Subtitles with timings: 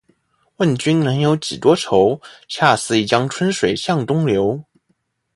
[0.57, 2.19] 问君能有几多愁？
[2.49, 4.63] 恰似一江春水向东流